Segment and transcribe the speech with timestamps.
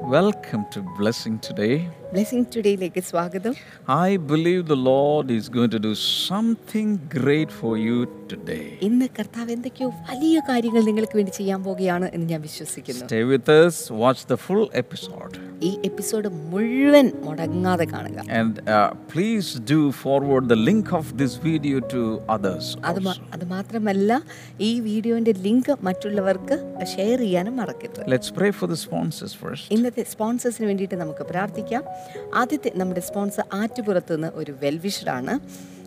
[0.00, 1.88] Welcome to Blessing Today.
[2.12, 3.54] Blessing ടുഡേയിലേക്ക് സ്വാഗതം
[4.04, 5.92] I believe the Lord is going to do
[6.28, 7.98] something great for you
[8.32, 8.64] today.
[8.88, 13.76] ഇന്ന് കർത്താവ് എന്തൊക്കെയോ വലിയ കാര്യങ്ങൾ നിങ്ങൾക്ക് വേണ്ടി ചെയ്യാൻ പോകുകയാണ് എന്ന് ഞാൻ വിശ്വസിക്കുന്നു Stay with us,
[14.04, 15.36] watch the full episode.
[15.60, 18.56] ഈ എപ്പിസോഡ് മുഴുവൻ മുടങ്ങാതെ കാണുക And
[19.12, 22.02] please please do forward the link of this video to
[22.36, 22.64] others.
[23.34, 24.12] അത് മാത്രമല്ല
[24.68, 26.58] ഈ വീഡിയോന്റെ ലിങ്ക് മറ്റുള്ളവർക്ക്
[26.94, 29.66] ഷെയർ ചെയ്യാനും മറക്കരുത് Let's pray for the sponsors first.
[29.76, 31.82] ഇന്നത്തെ സ്പോൺസേഴ്സിന് വേണ്ടിയിട്ട് നമുക്ക് പ്രാർത്ഥിക്കാം
[32.34, 35.34] ആദ്യത്തെ നമ്മുടെ സ്പോൺസർ ആറ്റുപുറത്ത് നിന്ന് ഒരു വെൽവിഷഡാണ്.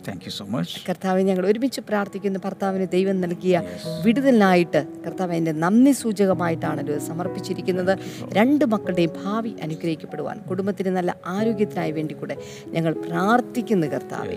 [0.06, 2.38] താങ്ക് you സോ മച്ച് കർത്താവ് ഞങ്ങൾ ഒരുമിച്ച് പ്രാർത്ഥിക്കുന്നു.
[2.44, 3.56] ഭർത്താവിന് ദൈവം നൽകിയ
[4.04, 7.92] വിടുതലിനായിട്ട് കർത്താവ് എന്റെ നന്ദി സൂചകമായിട്ടാണല്ലോ സമർപ്പിച്ചിരിക്കുന്നത്.
[8.32, 14.36] രണ്ട് മക്കളുടെയും ഭാവി അനുഗ്രഹിക്കപ്പെടുവാൻ കുടുംബത്തിന് നല്ല ആരോഗ്യത്തിനായി വേണ്ടി കൂടെ ഞങ്ങൾ പ്രാർത്ഥിക്കുന്നു കർത്താവ്.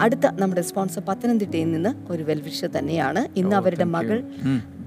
[0.00, 3.22] അടുത്ത നമ്മുടെ സ്പോൺസർ പത്തനംതിട്ടയിൽ നിന്ന് ഒരു വെൽവിഷ തന്നെയാണ്.
[3.36, 4.18] ഇന്ന് അവരുടെ മകൾ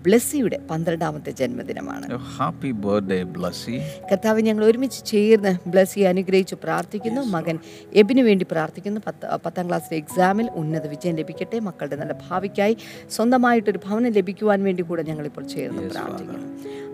[0.05, 2.05] ബ്ലെസ്സിയുടെ പന്ത്രണ്ടാമത്തെ ജന്മദിനമാണ്.
[2.35, 3.75] Happy birthday Blessy.
[4.11, 7.21] കർത്താവ് ഞങ്ങൾ ഒരുമിച്ച് ചേർന്ന് ബ്ലസ്സിയെ അനുഗ്രഹിച്ച് പ്രാർത്ഥിക്കുന്നു.
[7.35, 7.59] മകൻ
[7.93, 9.01] എബിന് വേണ്ടി പ്രാർത്ഥിക്കുന്നു.
[9.07, 11.59] പത്ത് പത്താം ക്ലാസ്സിലെ എക്സാമിൽ ഉന്നത വിജയം ലഭിക്കട്ടെ.
[11.59, 12.77] മക്കളുടെ നല്ല ഭാവിക്കായി
[13.09, 16.47] സ്വന്തമായിട്ടൊരു ഭവനം ലഭിക്കുവാൻ വേണ്ടി കൂടെ ഞങ്ങളിപ്പോൾ ചേർന്ന് പ്രാർത്ഥിക്കുന്നു.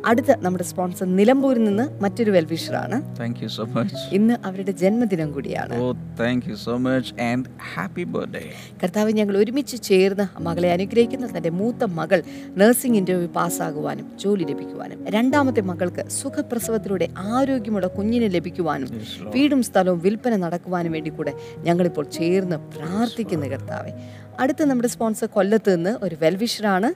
[0.10, 2.98] അടുത്ത നമ്മുടെ സ്പോൺസർ നിലമ്പൂരിൽ നിന്ന് മറ്റൊരു വെൽവിഷറാണ്.
[3.20, 5.76] താങ്ക് യു സോ മച്ച് ഇന്ന് അവരുടെ ജന്മദിനം കൂടിയാണ്.
[5.84, 5.86] ഓ
[6.20, 8.44] thank you so much and happy birthday
[8.82, 12.22] കർത്താവ് ഞങ്ങൾ ഒരുമിച്ച് ചേർന്ന് മകളെ അനുഗ്രഹിക്കുന്ന തന്റെ മൂത്ത മകൾ
[12.62, 18.92] നഴ്സിംഗ് ഇന്റർവ്യൂ പാസ്സാകുവാനും ജോലി ലഭിക്കുവാനും രണ്ടാമത്തെ മകൾക്ക് സുഖപ്രസവത്തിലൂടെ ആരോഗ്യമുള്ള കുഞ്ഞിനെ ലഭിക്കുവാനും
[19.36, 21.34] വീടും സ്ഥലവും വിൽപ്പന നടക്കുവാനും വേണ്ടി കൂടെ
[21.68, 23.94] ഞങ്ങളിപ്പോൾ ചേർന്ന് പ്രാർത്ഥിക്കുന്ന കർത്താവെ.
[24.44, 26.90] അടുത്ത നമ്മുടെ സ്പോൺസർ കൊല്ലത്ത് നിന്ന് ഒരു വെൽവിഷറാണ്.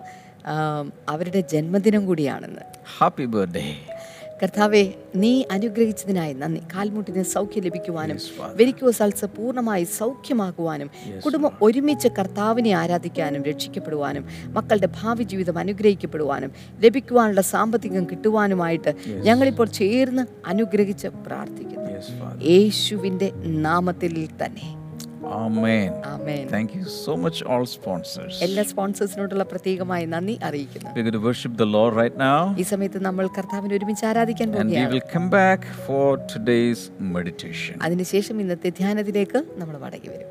[1.09, 2.61] അവരുടെ ജന്മദിനം കൂടിയാണെന്ന്.
[2.97, 3.75] ഹാപ്പി ബർത്ത്ഡേ
[4.43, 6.61] കർത്താവെ നീ അനുഗ്രഹിച്ചതിനായി നന്ദി.
[6.75, 8.17] കാൽമുട്ടിന് സൗഖ്യം ലഭിക്കുവാനും
[8.53, 10.89] വെരിക്കോസ് അൾസർ പൂർണമായി സൗഖ്യമാക്കുവാനും
[11.25, 21.07] കുടുംബം ഒരുമിച്ച് കർത്താവിനെ ആരാധിക്കാനും രക്ഷിക്കപ്പെടുവാനും മക്കളുടെ ഭാവി ജീവിതം അനുഗ്രഹിക്കപ്പെടുവാനും ലഭിക്കുവാനുള്ള സാമ്പത്തികം കിട്ടുവാനുമായിട്ട് ഞങ്ങളിപ്പോൾ ചേർന്ന് അനുഗ്രഹിച്ച്
[21.07, 21.89] പ്രാർത്ഥിക്കുന്നു.
[22.43, 24.78] യേശുവിന്റെ നാമത്തിൽ തന്നെ.
[25.23, 25.91] Amen.
[26.13, 28.35] Amen Thank you so much, all sponsors.
[28.47, 30.89] എല്ലാ സ്പോൺസേഴ്സിനോടുള്ള പ്രത്യേകമായ നന്ദി അറിയിക്കുന്നു.
[30.95, 34.71] We're going to worship the Lord right now, ഈ സമയത്ത് നമ്മൾ കർത്താവിനെ ഒരുമിച്ച് ആരാധിക്കാൻ and
[34.79, 36.81] we will come back for today's
[37.17, 37.75] meditation.
[37.87, 40.29] അതിനുശേഷം ഇന്നത്തെ ധ്യാനത്തിലേക്ക് നമ്മൾ മടങ്ങി വരും.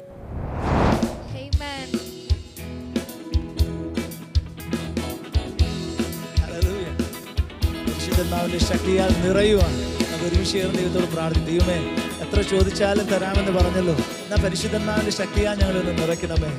[8.70, 11.76] ശക്തിയാൽ നിറയുവാണ് നമുക്ക് ഒരുമിച്ച് ചേർന്ന് ദൈവത്തോട് പ്രാർത്ഥിക്കും ദൈവമേ
[12.25, 13.94] എത്ര ചോദിച്ചാലും തരാമെന്ന് പറഞ്ഞല്ലോ.
[14.31, 16.50] എന്നാ പരിശുദ്ധന്മാവിന്റെ ഞങ്ങൾ ഞങ്ങളൊന്ന് നിറയ്ക്കണമേ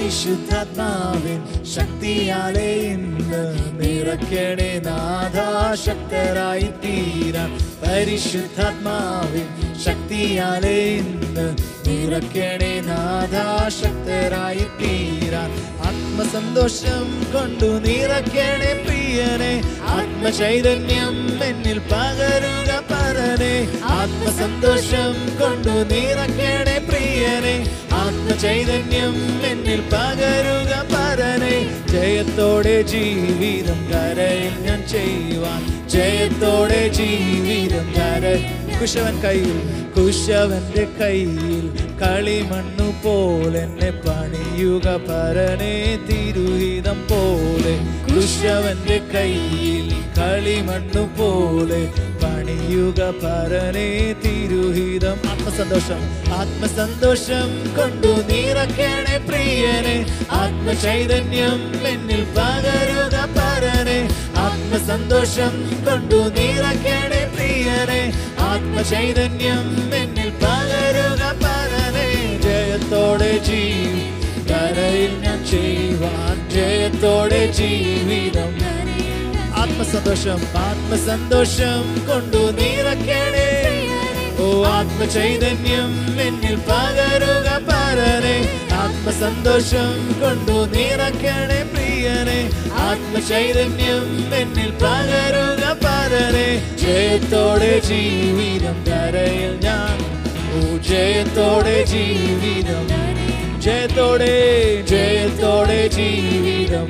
[0.00, 1.40] പരിശുദ്ധാത്മാവിൻ
[1.72, 3.40] ശക്തിയാലെ ഇന്ന്
[3.80, 7.50] നിറയ്ക്കണേ നാഥാശക്തരായി തീരാൻ
[7.82, 9.48] പരിശുദ്ധാത്മാവിൻ
[9.84, 11.46] ശക്തിയാലെ ഇന്ന്
[11.88, 15.50] നിറയ്ക്കണേ നാഥാശക്തരായി തീരാൻ
[16.18, 19.62] ആത്മസന്തോഷം കൊണ്ടു നിറയ്ക്കണേ പ്രിയനെ.
[19.82, 23.68] ആത്മചൈതന്യം എന്നിൽ പകരുക പരനെ.
[23.84, 27.56] ആത്മസന്തോഷം കൊണ്ടു നിറയ്ക്കണേ പ്രിയനെ.
[27.92, 29.14] ആത്മചൈതന്യം
[29.46, 31.86] എന്നിൽ പകരുക പരനെ.
[31.88, 35.88] ജയത്തോടെ ജീവിതം കരയിൽ ഞാൻ ചെയ്യുവാൻ.
[35.88, 39.58] ജയത്തോടെ ജീവിതം കരയിൽ കുശവൻ കയ്യിൽ
[39.96, 41.64] കുശവന്റെ കയ്യിൽ
[42.00, 45.74] കളിമണ്ണു പോലെ എന്നെ പണിയുക പരനെ
[46.08, 47.74] തിരുഹിതം പോലെ.
[48.08, 51.82] കുശവന്റെ കയ്യിൽ കളിമണ്ണു പോലെ
[52.22, 53.88] പണിയുക പരനെ
[54.24, 55.18] തിരുഹിതം.
[55.30, 56.02] ആത്മസന്തോഷം
[56.32, 59.96] ആത്മസന്തോഷം കൊണ്ടു നിറയ്ക്കണേ പ്രിയനെ.
[60.30, 64.00] ആത്മചൈതന്യം എന്നിൽ പകരുക പരനെ
[64.36, 65.54] ആത്മസന്തോഷം
[65.86, 68.02] കൊണ്ടു നിറയ്ക്കണേ പ്രിയനെ.
[68.58, 72.06] ആത്മചൈതന്യം എന്നിൽ പകരുക പരനേ
[72.44, 74.02] ജയത്തോടെ ജീവി
[74.48, 78.50] കരയിൽ ഞാൻ ചെയ്യുവാൻ ജയത്തോടെ ജീവിതം
[79.62, 83.48] ആത്മസന്തോഷം ആത്മസന്തോഷം കൊണ്ടു നിറയ്ക്കണേ.
[84.40, 85.92] ഓ ആത്മചൈതന്യം
[86.26, 87.47] എന്നിൽ പകരുക
[89.18, 92.40] ആത്മസന്തോഷം കൊണ്ടു നിറയ്ക്കണേ പ്രിയനെ.
[92.82, 94.04] ആത്മചൈതന്യം
[94.34, 96.46] എന്നിൽ പകരുക പരനെ.
[96.82, 99.96] ജയത്തോടെ ജീവിതം കരയിൽ ഞാൻ.
[100.88, 102.86] ജയത്തോടെ ജീവിതം
[103.60, 104.34] ജയത്തോടെ
[104.90, 106.88] ജയത്തോടെ ജീവിതം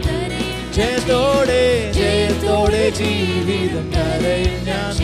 [0.76, 1.62] ജയത്തോടെ
[1.98, 4.94] ജയത്തോടെ ജീവിതം കരയിൽ ഞാൻ.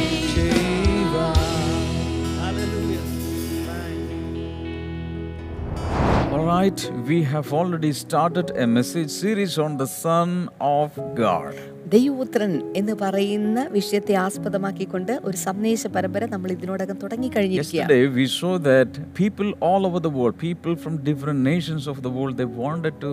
[6.35, 11.55] All right, we have already started a message series on the Son of God.
[11.95, 18.91] ദൈവപുത്രൻ എന്ന് പറയുന്ന വിഷയത്തെ ആസ്പദമാക്കിക്കൊണ്ട് ഒരു സന്ദേശ പരമ്പര നമ്മൾ ഇതിനോടകം തുടങ്ങി കഴിഞ്ഞിരിക്കുകയാണ് we saw that
[19.15, 23.11] people all over the world, people from different nations of the world, they wanted to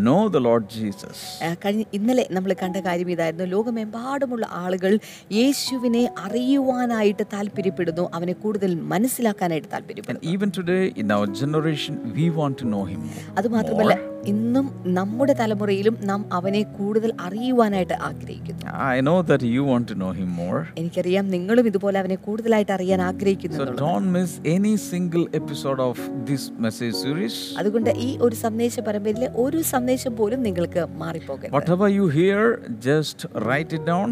[0.00, 1.16] know the Lord Jesus.
[1.42, 4.92] ആ, കഴിഞ്ഞ ഇന്നലെ നമ്മൾ കണ്ട കാര്യം ഇതായിരുന്നു ലോകമെമ്പാടുമുള്ള ആളുകൾ
[5.38, 12.56] യേശുവിനെ അറിയുവാനായിട്ട് താല്പര്യപ്പെടുന്നു അവനെ കൂടുതൽ മനസ്സിലാക്കാനായിട്ട് And താല്പര്യപ്പെടുന്നു even today, in our generation, we want
[12.58, 13.02] to know Him.
[13.38, 13.94] അതുമാത്രമല്ല
[14.26, 18.58] ഇന്നും നമ്മുടെ തലമുറയിലും നാം അവനെ കൂടുതൽ അറിയുവാനായിട്ട് ആഗ്രഹിക്കുന്നു
[18.90, 20.60] I know that you want to know Him more.
[20.80, 25.96] എനിക്കറിയാം നിങ്ങളും ഇതുപോലെ അവനെ കൂടുതലായിട്ട് അറിയാൻ ആഗ്രഹിക്കുന്നു So don't miss any single episode of
[26.26, 27.36] this message series.
[27.60, 32.42] അതുകൊണ്ട് ഈ ഒരു സന്ദേശ പരമ്പരയിലെ ഒരു സന്ദേശം പോലും നിങ്ങൾക്ക് മാറിപ്പോകരുത് Whatever you hear,
[32.80, 34.10] just write it down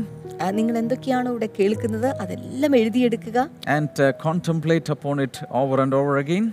[0.50, 2.06] നിങ്ങൾ എന്തൊക്കെയാണ് ഇവിടെ കേൾക്കുന്നത്?
[2.06, 3.48] അതെല്ലാം എഴുതിയെടുക്കുക.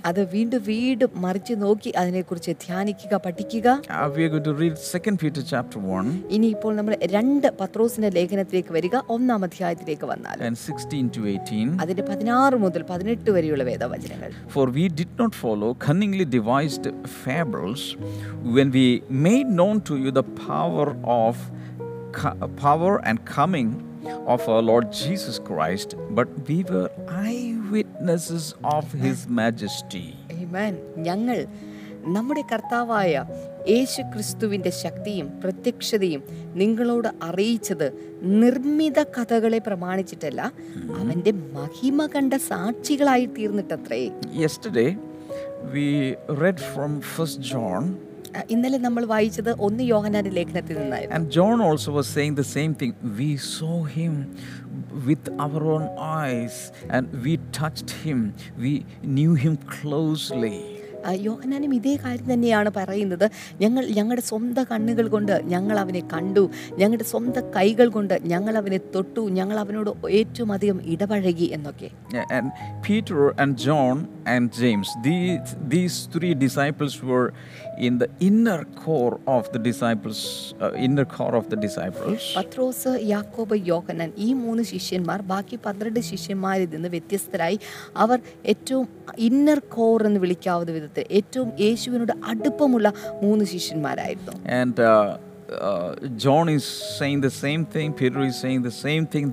[0.05, 3.81] അത് വീണ്ടും വീണ്ടും മറിച്ച് നോക്കി അതിനെക്കുറിച്ച് ധ്യാനിക്കുക പഠിക്കുക.
[6.29, 8.95] ഇനി ഇപ്പോൾ നമ്മൾ രണ്ട് പത്രോസിന്റെ ലേഖനത്തിലേക്ക് വരിക.
[9.09, 10.37] ഒന്നാം അധ്യായത്തിലേക്ക് വന്നാൽ.
[11.81, 14.31] അതിന്റെ പതിനാറ് മുതൽ പതിനെട്ട് വരെയുള്ള വേദവചനങ്ങൾ.
[14.49, 16.91] For we did not follow cunningly devised
[17.23, 17.95] fables
[18.33, 21.65] when we made known to you the power of
[22.57, 23.69] power and coming
[24.25, 26.89] of our Lord Jesus Christ, but we were
[27.25, 28.45] eyewitnesses
[28.75, 30.07] of his majesty.
[30.43, 30.73] Amen.
[31.07, 31.39] ഞങ്ങൾ
[32.15, 33.13] നമ്മുടെ കർത്താവായ
[33.67, 36.21] യേശു ക്രിസ്തുവിന്റെ ശക്തിയും പ്രത്യക്ഷതയും
[36.53, 37.87] നിങ്ങളോട് അറിയിച്ചത്
[38.41, 40.41] നിർമ്മിത കഥകളെ പ്രമാണിച്ചിട്ടല്ല
[40.99, 44.01] അവന്റെ മഹിമ കണ്ട സാക്ഷികളായി തീർന്നിട്ടത്രേ
[44.45, 44.89] Yesterday
[45.75, 45.87] we
[46.43, 48.14] read from First John, അഹ്
[48.49, 51.15] ഇന്നലെ നമ്മൾ വായിച്ചത് ഒന്ന് യോഹനാന്റെ ലേഖനത്തിൽ നിന്നായിരുന്നു.
[51.15, 52.93] And John also was saying the same thing.
[53.19, 54.13] We saw him
[55.07, 58.85] with our own eyes, and we touched him, we
[59.17, 60.75] knew him closely.
[61.07, 63.31] ആ, യോഹന്നാനും ഇതേ കാര്യം തന്നെയാണ് പറയുന്നത്.
[63.61, 66.49] ഞങ്ങൾ ഞങ്ങളുടെ സ്വന്തം കണ്ണുകൾ കൊണ്ട് ഞങ്ങൾ അവനെ കണ്ടു.
[66.77, 69.19] ഞങ്ങളുടെ സ്വന്തം കൈകൾ കൊണ്ട് ഞങ്ങൾ അവനെ തൊട്ടു.
[69.29, 71.89] ഞങ്ങൾ അവനോട് ഏറ്റവും അധികം ഇടപഴകി എന്നൊക്കെ.
[71.89, 72.47] Peter and
[72.87, 75.95] Peter and John and James, these, these
[77.77, 82.21] the inner core of the disciples, uh, inner core of the disciples.
[82.35, 87.59] Pathros Yakob Yohannan ഈ മൂന്ന് ശിഷ്യന്മാർ ബാക്കി പന്ത്രണ്ട് ശിഷ്യന്മാരിൽ നിന്ന് വ്യത്യസ്തരായി
[87.95, 88.17] അവർ
[88.53, 88.87] ഏറ്റവും
[89.29, 92.89] ഇന്നർ കോർ എന്ന് വിളിക്കാവുന്ന വിധത്തിൽ ഏറ്റവും യേശുവിനോട് അടുപ്പമുള്ള
[93.21, 95.17] മൂന്ന് ശിഷ്യന്മാരായിരുന്നു And uh,
[95.69, 96.65] uh, John is
[96.97, 99.25] saying the same thing, Peter is saying the same thing.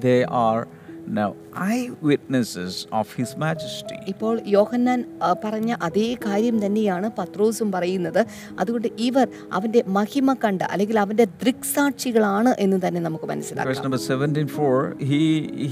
[1.06, 3.96] Now eyewitnesses of his majesty.
[4.06, 5.00] ഇപ്പോൾ യോഹന്നാൻ
[5.44, 8.20] പറഞ്ഞ അതേ കാര്യം തന്നെയാണ് പത്രോസും പറയുന്നത്
[8.60, 9.26] അതുകൊണ്ട് ഇവർ
[9.58, 15.22] അവന്റെ മഹിമ കണ്ട അല്ലെങ്കിൽ അവന്റെ ദൃക്സാക്ഷികളാണ് എന്ന് തന്നെ നമുക്ക് Verse മനസ്സിലാക്കാം number 17 4 he,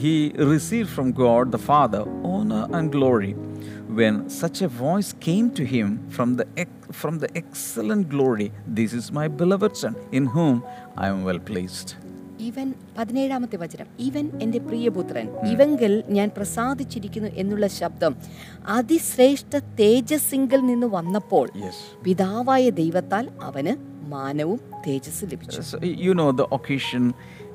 [0.03, 0.15] he
[0.55, 2.03] received from God the Father
[2.33, 3.33] honor and glory
[3.93, 6.47] when such a voice came to him from the,
[6.93, 10.55] from the excellent glory This is my beloved Son, in whom
[10.97, 11.89] I am well pleased.
[12.41, 18.15] ഇവൻ പതിനേഴാമത്തെ വചനം ഇവൻ എന്റെ പ്രിയപുത്രൻ ഇവങ്കിൽ ഞാൻ പ്രസാദിച്ചിരിക്കുന്നു എന്നുള്ള ശബ്ദം
[18.69, 21.47] അതിശ്രേഷ്ഠ തേജസ്സിങ്കിൽ നിന്ന് വന്നപ്പോൾ.
[22.05, 23.75] പിതാവായ ദൈവത്താൽ അവന്
[24.09, 25.61] മാനവും തേജസ് ലഭിച്ചു
[26.07, 27.05] you know the occasion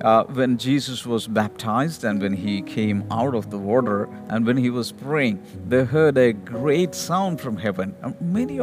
[0.01, 3.99] uh, when Jesus was baptized and when he came out of the water
[4.29, 5.37] and when he was praying,
[5.69, 7.95] they heard a great sound from heaven.
[8.03, 8.59] Uh, many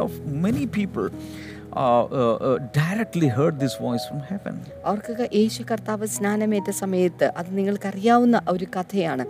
[2.73, 4.55] directly heard this voice from heaven.
[4.91, 9.23] ഓർക്കുക യേശു കർത്താവ് സ്നാനമേറ്റ സമയത്ത് അത് നിങ്ങൾക്കറിയാവുന്ന ഒരു കഥയാണ്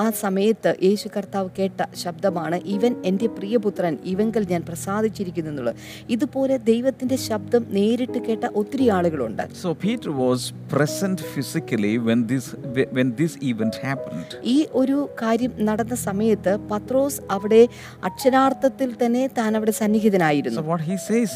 [0.00, 5.78] ആ സമയത്ത് യേശു കർത്താവ് കേട്ട ശബ്ദമാണ് ഇവൻ എന്റെ പ്രിയപുത്രൻ ഇവങ്കൽ ഞാൻ പ്രസാദിച്ചിരിക്കുന്നു എന്നുള്ളത്
[6.16, 12.46] ഇതുപോലെ ദൈവത്തിന്റെ ശബ്ദം നേരിട്ട് കേട്ട ഒത്തിരി ആളുകളുണ്ട് So Peter was present physically when this
[12.96, 14.28] when this event happened.
[14.48, 17.62] ഈ ഒരു കാര്യം നടന്ന സമയത്ത് പത്രോസ് അവിടെ
[18.10, 21.34] അക്ഷരാർത്ഥത്തിൽ തന്നെ താൻ അവിടെ സന്നിഹിതനായിരുന്നു what he says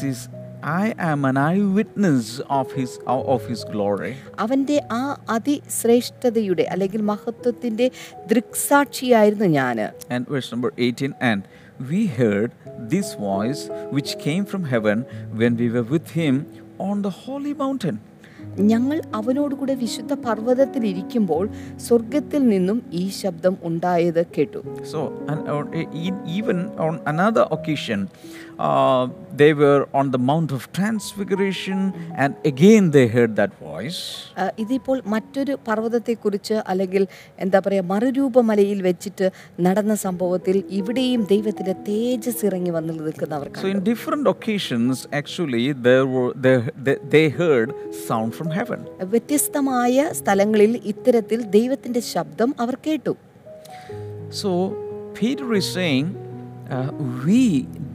[0.63, 4.15] is, I am an eyewitness of his of his glory.
[4.37, 7.91] അവന്റെ ആ അതിശ്രേഷ്ഠതയുടെ അല്ലെങ്കിൽ മഹത്വത്തിന്റെ
[8.27, 11.41] ദൃക്സാക്ഷിയായിരുന്നു ഞാൻ And verse number 18, and
[11.91, 12.51] we heard
[12.91, 15.05] this voice which came from heaven
[15.35, 16.45] when we were with him
[16.79, 17.99] on the holy mountain.
[18.59, 24.63] ഞങ്ങൾ അവനോടുകൂടെ വിശുദ്ധ പർവതത്തിൽ ഇരിക്കുമ്പോൾ സ്വർഗത്തിൽ നിന്നും ഈ ശബ്ദം ഉണ്ടായത് കേട്ടു.
[24.91, 25.25] So
[26.25, 28.07] even on another occasion
[34.59, 37.07] ഇതിപ്പോൾ മറ്റൊരു പർവതത്തെ കുറിച്ച് അല്ലെങ്കിൽ
[37.39, 39.31] എന്താ പറയാ മറുരൂപ മലയിൽ വെച്ചിട്ട്
[39.61, 43.59] നടന്ന സംഭവത്തിൽ ഇവിടെയും ദൈവത്തിന്റെ തേജസ് ഇറങ്ങി വന്ന് നിൽക്കുന്നവർക്ക്
[48.43, 48.79] from heaven.
[49.13, 53.15] വ്യത്യസ്തമായ സ്ഥലങ്ങളിൽ ഇത്തരത്തിൽ ദൈവത്തിന്റെ ശബ്ദം അവർ കേട്ടു
[54.33, 54.51] So,
[55.15, 56.05] Peter is saying
[56.67, 56.89] uh,
[57.23, 57.41] we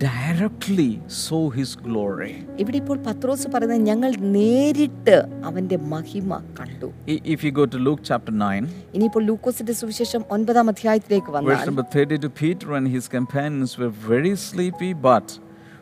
[0.03, 0.91] directly
[1.25, 2.35] saw his glory.
[2.63, 5.17] ഇവിടെ ഇപ്പോൾ പത്രോസ് പറയുന്നത് ഞങ്ങൾ നേരിട്ട്
[5.49, 6.89] അവന്റെ മഹിമ കണ്ടു
[7.35, 11.87] If you go to Luke chapter 9, ഇനിയിപ്പോൾ ലൂക്കോസിന്റെ സുവിശേഷം ഒൻപതാം അധ്യായത്തിലേക്ക് verse വന്നാൽ number
[11.97, 15.27] 32, Peter and his companions were very sleepy, but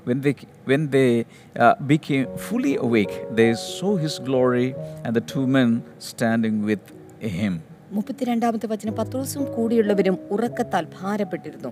[0.07, 0.35] when they,
[0.65, 5.71] when they uh, became fully awake, they saw his glory and the two men
[6.11, 6.85] standing with
[7.39, 7.55] him.
[7.93, 11.71] മുപ്പത്തിരണ്ടാമത്തെ വചനം പത്രോസും കൂടിയുള്ളവരും ഉറക്കത്താൽ ഭാരപ്പെട്ടിരുന്നു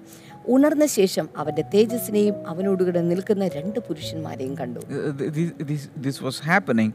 [0.54, 4.80] ഉണർന്ന ശേഷം അവന്റെ തേജസ്സിനെയും അവനോടുകൂടെ നിൽക്കുന്ന രണ്ട് പുരുഷന്മാരെയും കണ്ടു
[6.06, 6.94] this was happening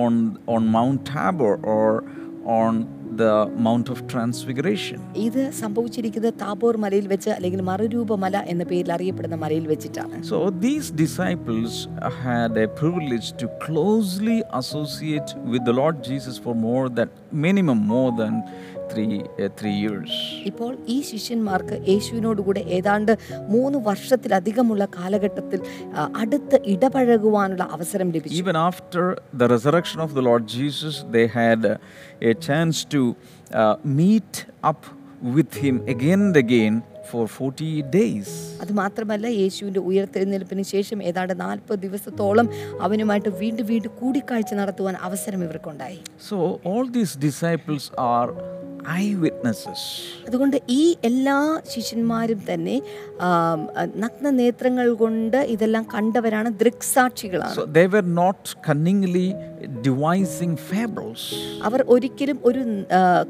[0.00, 0.14] on
[0.54, 4.98] on mount happening on, on Mount Tabor or on the Mount of Transfiguration.
[5.14, 10.90] ഇത് സംഭവിച്ചിരിക്കുന്നത് താബോർ മലയിൽ വെച്ച് അല്ലെങ്കിൽ മറുരൂപ മല എന്ന പേരിൽ അറിയപ്പെടുന്ന മലയിൽ വെച്ചിട്ടാണ് So these
[10.90, 11.88] disciples
[12.24, 18.12] had a privilege to closely associate with the Lord Jesus for more than minimum more
[18.16, 18.34] than
[18.90, 20.48] uh.
[20.50, 23.12] ഇപ്പോൾ ഈ ശിഷ്യന്മാർക്ക് യേശുവിനോടുകൂടെ ഏതാണ്ട്
[23.48, 25.60] മൂന്ന് വർഷത്തിലധികമുള്ള കാലഘട്ടത്തിൽ
[26.16, 29.04] അടുത്ത് ഇടപഴകുവാനുള്ള അവസരം ലഭിച്ചു even after
[29.34, 31.62] the resurrection of the Lord Jesus, they had
[32.22, 33.02] a a chance to
[33.54, 34.32] up meet
[34.62, 34.82] up
[35.28, 36.74] with Him again and again
[37.10, 38.28] for 40 days.
[38.62, 42.48] അത് മാത്രമല്ല യേശുവിന്റെ ഉയർത്തെഴുന്നേൽപ്പിന് ശേഷം ഏതാണ്ട് നാൽപ്പത് ദിവസത്തോളം
[42.80, 48.59] അവനുമായിട്ട് വീണ്ടും വീണ്ടും കൂടിക്കാഴ്ച നടത്തുവാൻ അവസരം ഇവർക്കുണ്ടായി so all these disciples are eyewitnesses.
[50.26, 51.36] അതുകൊണ്ട് ഈ എല്ലാ
[51.74, 52.76] ശിഷ്യന്മാരും തന്നെ
[54.04, 59.26] നഗ്ന നേത്രങ്ങൾ കൊണ്ട് ഇതെല്ലാം കണ്ടവരാണ് ദൃക്സാക്ഷികളാണ് So they were not cunningly
[59.82, 61.20] devising fables.
[61.66, 62.62] അവർ ഒരിക്കലും ഒരു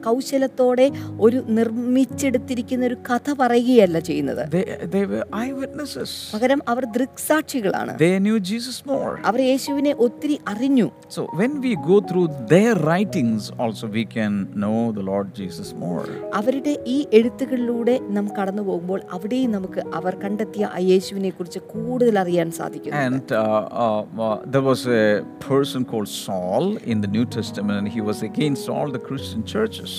[0.06, 0.86] കൗശലത്തോടെ
[1.26, 4.64] ഒരു നിർമ്മിച്ചെടുത്തിരിക്കുന്ന ഒരു കഥ പറയുകയല്ല ചെയ്യുന്നത് They,
[4.94, 6.10] they were eyewitnesses.
[6.34, 9.12] പകരം അവർ ദൃക്സാക്ഷികളാണ് They knew Jesus more.
[9.30, 14.78] അവർ യേശുവിനെ ഒത്തിരി അറിഞ്ഞു So when we go through their writings, also we can know
[14.92, 16.05] the Lord Jesus more.
[16.33, 22.51] അവരുടെ ഈ എഴുത്തുകളിലൂടെ നാം കടന്നു പോകുമ്പോൾ അവിടെയും നമുക്ക് അവർ കണ്ടെത്തിയ ആ യേശുവിനെ കുറിച്ച് കൂടുതൽ അറിയാൻ
[22.59, 23.41] സാധിക്കുന്നു And uh,
[23.85, 25.05] uh, uh, there was a
[25.49, 29.93] person called Saul in the New Testament, and he was against all the Christian churches.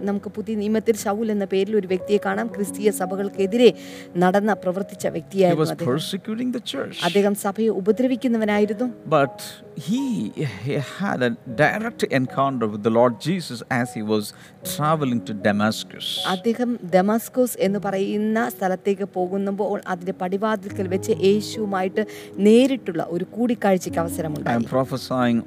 [0.00, 2.46] നമുക്ക് പുതിയ നിയമത്തിൽ ശൗൽ എന്ന പേരിൽ ഒരു വ്യക്തിയെ കാണാം.
[2.46, 3.74] ക്രിസ്തീയ സഭകൾക്കെതിരെ
[4.16, 5.92] നടന്ന പ്രവർത്തിച്ച വ്യക്തിയായിരുന്നു അദ്ദേഹം.
[5.92, 7.04] persecuting the church.
[7.04, 8.92] അദ്ദേഹം സഭയെ ഉപദ്രവിക്കുന്നവനായിരുന്നു.
[9.10, 9.42] But
[9.88, 10.30] he,
[10.64, 14.32] he had a direct encounter with the Lord Jesus as he was
[14.76, 16.24] traveling to Damascus.
[16.28, 22.06] അദ്ദേഹം ഡെമാസ്കോസ് എന്ന് പറയുന്ന സ്ഥലത്തേക്ക് പോകുമ്പോൾ അതിന്റെ പടിവാതിൽക്കൽ വെച്ച് യേശുവുമായിട്ട്
[22.36, 24.56] നേരിട്ടുള്ള ഒരു കൂടിക്കാഴ്ചയ്ക്ക് അവസരമുണ്ടായി.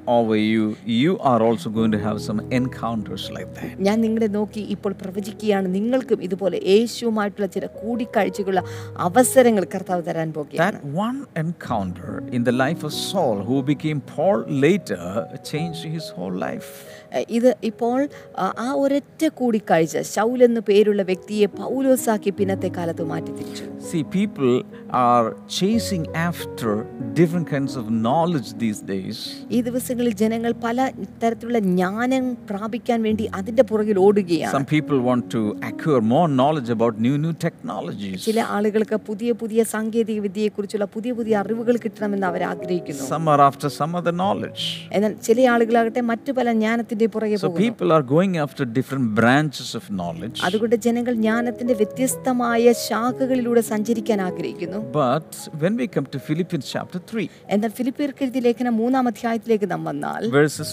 [0.06, 0.30] Over
[4.22, 8.62] നിങ്ങളെ നോക്കി ഇപ്പോൾ പ്രവചിക്കുകയാണ് നിങ്ങൾക്കും ഇതുപോലെ യേശുവുമായിട്ടുള്ള ചില കൂടിക്കാഴ്ചകളുള്ള
[9.00, 10.28] അവസരങ്ങൾ കർത്താവ് തരാൻ
[11.42, 12.92] encounter in the life of
[13.48, 15.02] who became Paul later,
[15.44, 16.70] changed his whole life.
[17.30, 17.98] ഇത് ഇപ്പോൾ
[18.38, 24.48] ആ, ഒരൊറ്റ കൂടിക്കാഴ്ച ശൗൽ എന്ന പേരുള്ള വ്യക്തിയെ പൗലോസാക്കി പിന്നത്തെ കാലത്ത് മാറ്റി തിരിച്ചു See, people
[25.00, 25.22] are
[25.54, 26.70] chasing after
[27.14, 29.18] different kinds of knowledge these days.
[29.50, 30.76] ഈ ദിവസങ്ങളിൽ ജനങ്ങൾ പല
[31.22, 35.40] തരത്തിലുള്ള ജ്ഞാനം പ്രാപിക്കാൻ വേണ്ടി അതിന്റെ പുറകിൽ ഓടുകയാണ് some people want to
[35.70, 38.18] acquire more knowledge about new new technologies.
[38.26, 43.70] ചില ആളുകൾക്ക് പുതിയ പുതിയ സാങ്കേതിക വിദ്യയെക്കുറിച്ചുള്ള പുതിയ പുതിയ അറിവുകൾ കിട്ടണമെന്ന് അവർ ആഗ്രഹിക്കുന്നു some are after
[43.78, 48.64] some other knowledge എന്നാൽ ചില ആളുകളാകട്ടെ മറ്റു പല ജ്ഞാനത്തിന്റെ പുറകെ So people are going after
[48.78, 50.38] different branches of knowledge.
[50.48, 55.28] അതുകൊണ്ട് ജനങ്ങൾ ജ്ഞാനത്തിന്റെ വ്യത്യസ്തമായ ശാഖകളിലൂടെ സഞ്ചരിക്കാൻ ആഗ്രഹിക്കുന്നു But
[55.62, 60.22] when we come to Philippians chapter 3, എന്നാൽ ഫിലിപ്പിയർക്ക് എഴുതിയ ലേഖനം മൂന്നാം അധ്യായത്തിലേക്ക് നാം വന്നാൽ
[60.38, 60.70] verses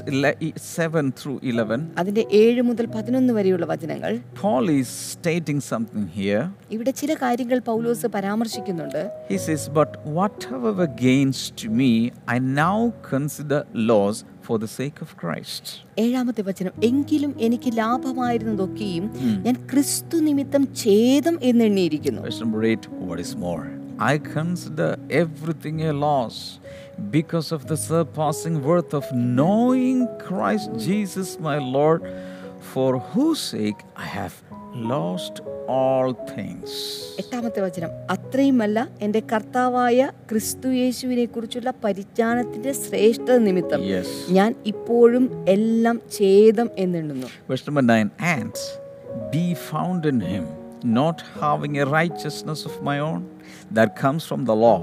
[0.78, 6.44] 7 through 11, അതിന്റെ 7 മുതൽ പതിനൊന്ന് വരെയുള്ള വചനങ്ങൾ Paul is stating something here.
[6.78, 9.02] ഇവിടെ ചില കാര്യങ്ങൾ പൗലോസ് പരാമർശിക്കുന്നുണ്ട്
[9.34, 11.92] He says, But whatever gains to me,
[12.28, 12.78] I now
[13.12, 14.18] consider loss
[14.48, 15.64] for the sake of Christ.
[16.06, 19.06] ഏഴാമത്തെ വചനം എങ്കിലും എനിക്ക് ലാഭമായിരുന്നതൊക്കെയും
[19.46, 23.64] ഞാൻ ക്രിസ്തു നിമിത്തം ഛേദം എന്നെണ്ണിയിരിക്കുന്നു Verse number 8, what is more?
[24.12, 24.90] I consider
[25.24, 26.36] everything a loss
[27.18, 29.06] because of the surpassing worth of
[29.40, 32.02] knowing Christ Jesus my Lord,
[32.74, 34.36] for whose sake I have
[34.94, 35.36] lost
[35.68, 36.70] all things.
[37.22, 43.82] എട്ടാമത്തെ വചനം അത്രയുമല്ല എന്റെ കർത്താവായ ക്രിസ്തു യേശുവിനെ കുറിച്ചുള്ള പരിജ്ഞാനത്തിന്റെ ശ്രേഷ്ഠ നിമിത്തം
[44.38, 48.56] ഞാൻ ഇപ്പോഴും എല്ലാം ഛേദം എന്നെണ്ണുന്നു Verse number 9 And
[49.36, 50.46] be found in him,
[51.00, 53.22] not having a righteousness of my own
[53.72, 54.82] that comes from the law,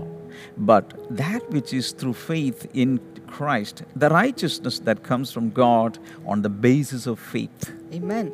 [0.70, 0.86] but
[1.22, 2.90] that which is through faith in
[3.28, 5.92] Christ, the righteousness that comes from God
[6.26, 7.62] on the basis of faith.
[7.92, 8.26] Amen.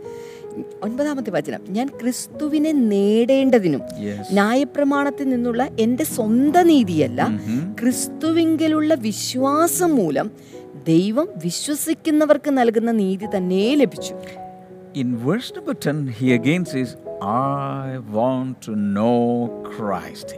[0.82, 3.82] ഒൻപതാമത്തെ വചനം ഞാൻ ക്രിസ്തുവിനെ നേടേണ്ടതിനും.
[4.32, 7.76] ന്യായപ്രമാണത്തിൽ നിന്നുള്ള എന്റെ സ്വന്തം നീതിയല്ല Mhm.
[7.82, 10.30] ക്രിസ്തുവിങ്കലുള്ള വിശ്വാസം മൂലം
[10.86, 14.14] ദൈവം വിശ്വസിക്കുന്നവർക്ക് നൽകുന്ന നീതി തന്നെ ലഭിച്ചു
[14.94, 19.18] In verse number 10, he again says, I want to know
[19.76, 20.28] Christ.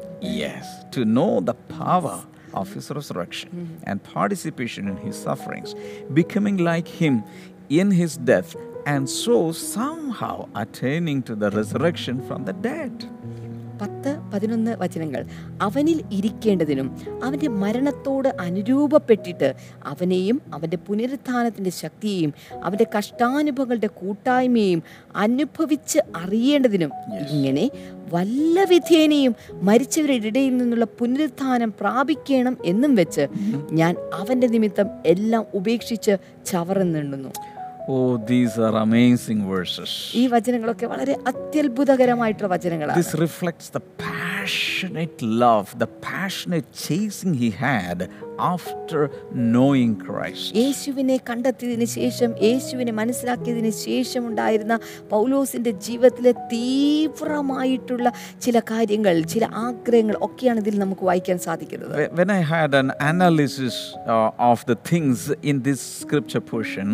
[0.41, 2.17] Yes, to know the power
[2.55, 3.51] of his resurrection
[3.85, 5.71] and participation in his sufferings,
[6.15, 7.15] becoming like him
[7.71, 8.51] in his death,
[8.87, 12.95] and so somehow attaining to the resurrection from the dead.
[13.81, 15.23] പത്ത് പതിനൊന്ന് വചനങ്ങൾ.
[15.61, 16.89] അവനിൽ ഇരിക്കേണ്ടതിനും
[17.23, 19.49] അവന്റെ മരണത്തോട് അനുരൂപപ്പെട്ടിട്ട്
[19.85, 22.31] അവനെയും അവന്റെ പുനരുത്ഥാനത്തിന്റെ ശക്തിയെയും
[22.63, 24.83] അവന്റെ കഷ്ടാനുഭവങ്ങളുടെ കൂട്ടായ്മയും
[25.17, 26.93] അനുഭവിച്ച് അറിയേണ്ടതിനും
[27.31, 27.65] ഇങ്ങനെ
[28.13, 33.25] വല്ല വിധേനയും മരിച്ചവരുടെ ഇടയിൽ നിന്നുള്ള പുനരുത്ഥാനം പ്രാപിക്കണം എന്നും വെച്ച്
[33.73, 36.15] ഞാൻ അവന്റെ നിമിത്തം എല്ലാം ഉപേക്ഷിച്ച്
[36.47, 37.33] ചവറെന്നുണ്ടുന്നു
[37.90, 39.92] Oh, these are amazing verses.
[40.22, 48.00] ഈ വചനങ്ങളൊക്കെ വളരെ അത്യത്ഭുതകരമായിട്ടുള്ള വചനങ്ങളാണ് This reflects the passionate love, the passionate chasing he had
[48.54, 49.00] after
[49.56, 50.48] knowing Christ.
[50.62, 54.76] യേശുവിനെ കണ്ടെത്തിയതിന് ശേഷം യേശുവിനെ മനസ്സിലാക്കിയതിന് ശേഷം ഉണ്ടായിരുന്ന
[55.14, 58.08] പൗലോസിന്റെ ജീവിതത്തിലെ തീവ്രമായിട്ടുള്ള
[58.40, 63.76] ചില കാര്യങ്ങൾ ചില ആഗ്രഹങ്ങൾ ഒക്കെയാണ് ഇതിൽ നമുക്ക് വായിക്കാൻ സാധിക്കുന്നത് Wh- When I had an analysis
[64.08, 66.90] uh, of the things in this scripture portion,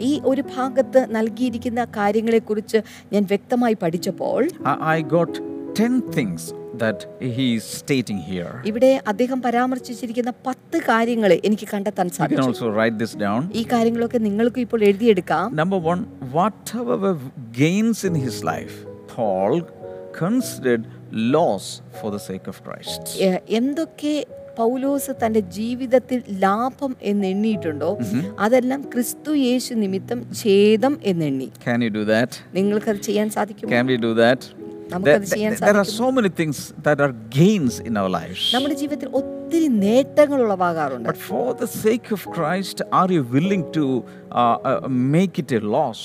[0.00, 2.76] ഈ ഒരു ഭാഗത്ത് നൽകിയിരിക്കുന്ന കാര്യങ്ങളെ കുറിച്ച്
[3.12, 4.48] ഞാൻ വ്യക്തമായി പഠിച്ചപ്പോൾ
[8.64, 15.56] ഇവിടെ അദ്ദേഹം പരാമർശിച്ചിരിക്കുന്ന പത്ത് കാര്യങ്ങൾ എനിക്ക് കണ്ടെത്താൻ സാധിക്കും ഈ കാര്യങ്ങളൊക്കെ നിങ്ങൾക്ക് ഇപ്പോൾ എഴുതിയെടുക്കാം.
[15.56, 16.76] Number one what
[17.58, 18.86] gains in his life
[20.22, 20.78] consider
[21.12, 27.98] loss for the sake of Christ എന്തൊക്കെ പൗലോസ് തന്റെ ജീവിതത്തിൽ ലാഭം എന്ന് എണ്ണിയിട്ടുണ്ടോ
[28.38, 31.48] അതെല്ലാം ക്രിസ്തു യേശു നിമിത്തം ഛേദം എന്നെണ്ണി.
[32.54, 34.40] നിങ്ങൾക്ക് അത് do ചെയ്യാൻ സാധിക്കും Can we do that?
[35.26, 38.42] ചെയ്യാൻ there- there are so many things that are gains in our lives.
[38.54, 39.08] നമ്മുടെ ജീവിതത്തിൽ
[39.54, 43.84] ഒത്തിരി നേട്ടങ്ങൾ ഉളവാകാറുണ്ട് But for the sake of Christ, are you willing to
[44.34, 46.00] uh, uh, make it a loss?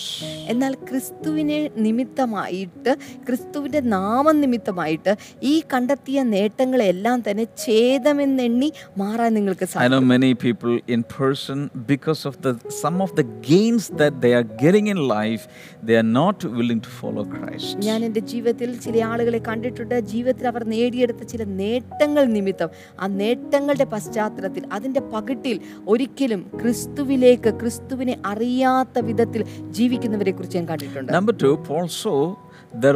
[0.52, 2.92] എന്നാൽ ക്രിസ്തുവിനെ നിമിത്തമായിട്ട്
[3.28, 5.14] ക്രിസ്തുവിന്റെ നാമം നിമിത്തമായിട്ട്
[5.52, 8.70] ഈ കണ്ടെത്തിയ നേട്ടങ്ങളെല്ലാം തന്നെ ഛേദമെന്നെണ്ണി
[9.02, 11.58] മാറാൻ നിങ്ങൾക്ക് I സാധിക്കും know many people in person,
[11.94, 12.54] because of the
[12.84, 15.46] some of the gains that they are getting in life,
[15.84, 17.74] they are not willing to follow Christ.
[17.90, 23.08] ഞാൻ എന്റെ ജീവിതത്തിൽ ചില ആളുകളെ കണ്ടിട്ടുണ്ട് ജീവിതത്തിൽ അവർ നേടിയെടുത്ത ചില നേട്ടങ്ങൾ നിമിത്തം ആ
[23.40, 31.12] നേട്ടങ്ങളുടെ പശ്ചാത്തലത്തിൽ അതിന്റെ പകിട്ടിൽ ഒരിക്കലും ക്രിസ്തുവിലേക്ക് ക്രിസ്തുവിനെ അറിയാത്ത വിധത്തിൽ ജീവിക്കുന്നവരെ കുറിച്ച് ഞാൻ കണ്ടിട്ടുണ്ട്.
[31.14, 32.14] Number two also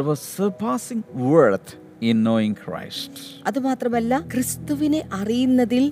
[0.02, 1.00] was surpassing
[2.02, 5.84] in knowing Christ അതുമാത്രമല്ല ക്രിസ്തുവിനെ അറിയുന്നതിൽ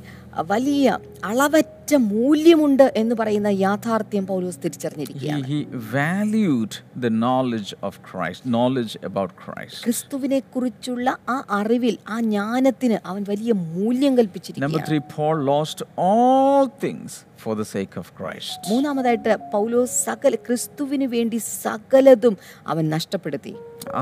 [0.51, 0.87] വലിയ
[1.25, 5.59] അളവറ്റ മൂല്യമുണ്ട് എന്ന് പറയുന്ന യാഥാർത്ഥ്യം പൗലോസ് തിരിച്ചറിഞ്ഞിരിക്കുകയാണ് he
[5.95, 6.73] valued
[7.05, 9.79] the knowledge of Christ, knowledge about Christ.
[9.85, 16.65] ക്രിസ്തുവിനെ കുറിച്ചുള്ള ആ അറിവിൽ ആ ജ്ഞാനത്തിന് അവൻ വലിയ മൂല്യം Number കൽപ്പിച്ചിരിക്കുകയാണ് three, Paul lost all
[16.85, 18.59] things for the sake of Christ.
[18.73, 23.55] മൂന്നാമതായിട്ട് പൗലോസ് സകല ക്രിസ്തുവിന് വേണ്ടി സകലതും അവൻ നഷ്ടപ്പെടുത്തി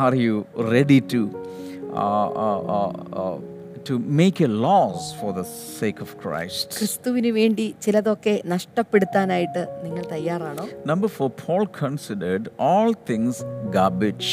[0.05, 0.35] Are you
[0.75, 2.05] ready to uh,
[2.39, 2.91] uh, uh,
[3.21, 3.39] uh,
[3.85, 5.45] to make a loss for the
[5.79, 6.67] sake of Christ?
[6.79, 13.37] ക്രിസ്തുവിനു വേണ്ടി ചിലതൊക്കെ നഷ്ടപ്പെടുത്താനായിട്ട് നിങ്ങൾ തയ്യാറാണോ Number 4 Paul considered all things
[13.73, 14.31] garbage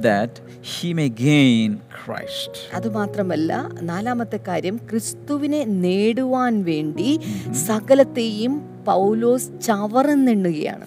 [0.00, 0.32] that
[0.72, 2.52] he may gain Christ.
[2.78, 7.10] അതുമാത്രമല്ല നാലാമത്തെ കാര്യം ക്രിസ്തുവിനെ നേടുവാൻ വേണ്ടി
[7.68, 8.54] സകലത്തെയും
[8.88, 10.86] Paulose ചവറന്നെണ്ണുകയാണ്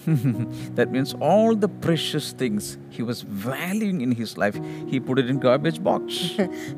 [0.78, 4.60] that means all the precious things he was valuing in his life
[4.92, 6.22] he put it in garbage box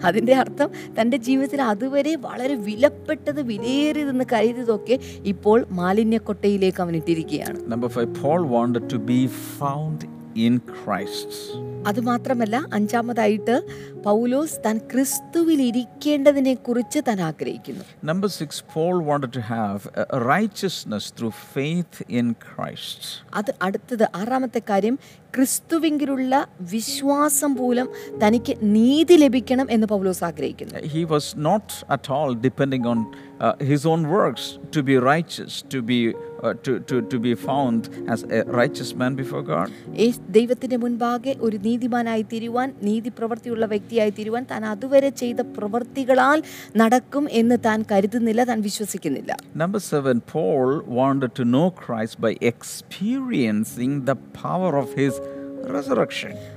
[0.09, 4.99] അതിന്റെ അർത്ഥം തന്റെ ജീവിതത്തിൽ അതുവരെ വളരെ വിലപ്പെട്ടത് വിലയേറിയതെന്ന് കരുതിയതൊക്കെ
[5.35, 7.59] ഇപ്പോൾ മാലിന്യ കൊട്ടയിലേക്ക് അവൻ ഇട്ടിരിക്കുകയാണ്.
[7.73, 9.21] Number 5 Paul wanted to be
[9.59, 10.05] found
[10.47, 11.39] in Christ
[11.87, 13.57] അതുമാത്രമല്ല അഞ്ചാമതായിട്ട്
[14.05, 20.21] പൗലോസ് താൻ ക്രിസ്തുവിൽ ഇരിക്കേണ്ടതിനെ കുറിച്ച് താൻ ആഗ്രഹിക്കുന്നു number six Paul wanted to have a through
[20.29, 23.01] righteousness through faith in Christ.
[23.35, 24.97] അത് അടുത്തത് ആറാമത്തെ കാര്യം
[25.35, 26.35] ക്രിസ്തുവിങ്കിലുള്ള
[26.75, 27.89] വിശ്വാസം മൂലം
[28.23, 32.99] തനിക്ക് നീതി ലഭിക്കണം എന്ന് പൗലോസ് ആഗ്രഹിക്കുന്നു He was not at all depending on
[33.39, 35.99] uh, his own works to be righteous, to be
[36.41, 39.69] uh, to, to, to be found as a righteous man before God.
[40.03, 46.39] യേശ് ദൈവത്തിന്റെ മുൻപാകെ ഒരു നീതിമാനായി തീരുവാൻ നീതി പ്രവൃത്തിയുള്ള വ്യക്തിയായി തീരുവാൻ താൻ അതുവരെ ചെയ്ത പ്രവൃത്തികളാൽ
[46.83, 49.31] നടക്കും എന്ന് താൻ കരുതുന്നില്ല താൻ വിശ്വസിക്കുന്നില്ല
[49.65, 50.69] Number seven, Paul
[51.01, 55.24] wanted to know Christ by experiencing the power of his resurrection.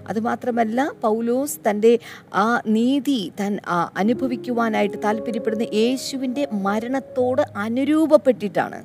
[0.10, 1.94] അതുമാത്രമല്ല പൗലോസ് തന്റെ
[2.36, 3.54] ആ നീതി താൻ
[3.98, 8.80] അനുഭവിക്കുവാനായിട്ട് താല്പര്യപ്പെടുന്ന യേശുവിന്റെ മരണത്തോട് അനുരൂപപ്പെട്ടിട്ടാണ്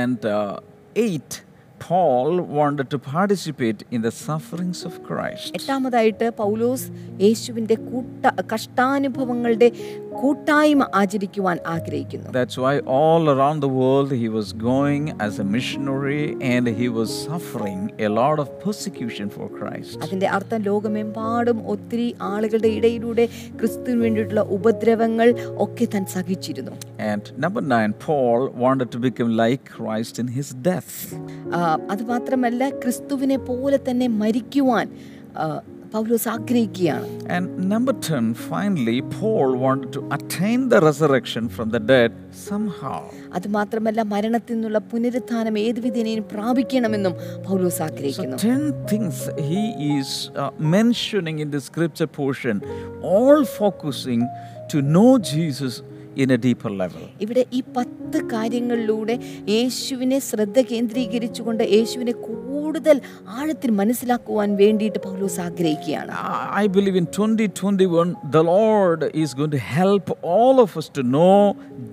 [0.00, 0.56] And uh,
[0.96, 1.32] eight,
[1.80, 5.46] Paul wanted to participate in the sufferings of Christ.
[5.58, 6.86] എട്ടാമതായിട്ട് പൗലോസ്
[7.20, 9.68] യേശുവിന്റെ കൂട്ട കഷ്ടാനുഭവങ്ങളുടെ
[10.19, 16.21] കൂട്ടായ്മ ആചരിക്കുവാൻ ആഗ്രഹിക്കുന്നു That's why all around the world he was going as a missionary
[16.51, 19.97] and he was suffering a lot of persecution for Christ.
[20.05, 23.25] അതിന്റെ അർത്ഥം ലോകമെമ്പാടും ഒത്തിരി ആളുകളുടെ ഇടയിലൂടെ
[23.59, 25.27] ക്രിസ്തുവിന് വേണ്ടിയിട്ടുള്ള ഉപദ്രവങ്ങൾ
[25.65, 26.73] ഒക്കെ താൻ സഹിച്ചിരുന്നു
[27.11, 30.93] And number nine, Paul wanted to become like Christ in his death.
[31.55, 31.61] ആ,
[31.93, 34.87] അത് മാത്രമല്ല ക്രിസ്തുവിനെ പോലെ തന്നെ മരിക്കുവാൻ
[35.35, 35.45] ആ,
[35.94, 42.10] പൗലോസ് ആഗ്രഹിക്കുകയാണ് And number 10, finally, Paul wanted to attain the resurrection from the dead
[42.48, 43.00] somehow.
[43.38, 47.14] അത് മാത്രമല്ല മരണത്തിൽ നിന്നുള്ള പുനരുത്ഥാനം ഏത് വിധേനയും പ്രാപിക്കണമെന്നും
[47.48, 48.36] പൗലോസ് ആഗ്രഹിക്കുന്നു.
[48.36, 49.16] So, 10 things
[49.50, 49.62] he
[49.98, 52.56] is uh, mentioning in the scripture portion,
[53.14, 54.24] all focusing
[54.72, 55.76] to know Jesus
[56.16, 57.04] in a deeper level.
[57.24, 59.14] ഇവിടെ ഈ പത്ത് കാര്യങ്ങളിലൂടെ
[59.56, 62.96] യേശുവിനെ ശ്രദ്ധ കേന്ദ്രീകരിച്ചുകൊണ്ട് യേശുവിനെ കൂടുതൽ കൂടുതൽ
[63.38, 66.12] ആഴത്തിൽ മനസ്സിലാക്കുവാൻ വേണ്ടിയിട്ട് പൗലോസ് ആഗ്രഹിക്കുകയാണ്.
[66.62, 70.88] I believe in twenty twenty one the Lord is going to help all of us
[70.98, 71.30] to know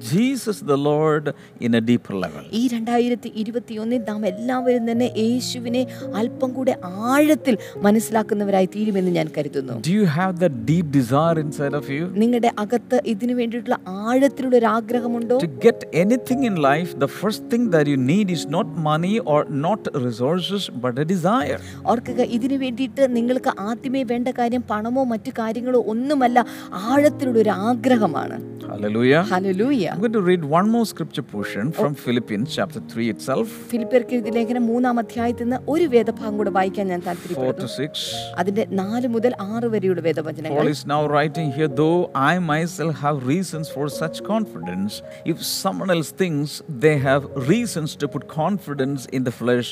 [0.10, 1.30] Jesus the Lord
[1.68, 5.82] in a deeper level ഈ രണ്ടായിരത്തി ഇരുപത്തിയൊന്നിൽ നാം എല്ലാവരും തന്നെ യേശുവിനെ
[6.22, 6.76] അല്പം കൂടെ
[7.08, 9.78] ആഴത്തിൽ മനസ്സിലാക്കുന്നവരായി തീരുമെന്ന് ഞാൻ കരുതുന്നു.
[9.88, 14.70] Do you have the deep desire inside of you നിങ്ങളുടെ അകത്ത് ഇതിനു വേണ്ടിയിട്ടുള്ള ആഴത്തിലുള്ള ഒരു
[14.78, 19.13] ആഗ്രഹമുണ്ടോ to get anything in life the first thing that you need is not money
[19.34, 21.60] or not resources but a desire.
[21.94, 26.46] ഓർക്കുക ഇതിനു വേണ്ടിയിട്ട് നിങ്ങൾക്ക് ആദ്യമേ വേണ്ട കാര്യം പണമോ മറ്റു കാര്യങ്ങളോ ഒന്നുമല്ല
[26.94, 28.38] ആഴത്തിലുള്ള ഒരു ആഗ്രഹമാണ്
[28.70, 29.20] Hallelujah.
[29.34, 29.92] Hallelujah.
[29.94, 34.64] I'm going to read one more scripture portion from Philippians chapter 3 itself, ഫിലിപ്പിയർക്ക് ലേഖനം
[34.72, 38.04] മൂന്നാം അധ്യായത്തിൽ നിന്ന് ഒരു വേദഭാഗം കൂടെ വായിക്കാൻ ഞാൻ 4 താല്പര്യപ്പെടുന്നു 6.
[38.42, 43.68] അതിന്റെ നാല് മുതൽ ആറ് വരെയുള്ള Paul is now writing here, though I myself have reasons
[43.76, 45.02] for such confidence,
[45.32, 49.70] if someone else thinks they have reasons to put confidence in the flesh,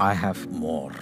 [0.00, 0.92] I have more.